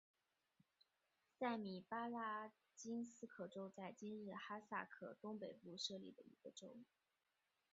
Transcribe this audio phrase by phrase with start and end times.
[1.37, 6.75] 塞米巴拉金斯克州在今日哈萨克东北部设立的一个州。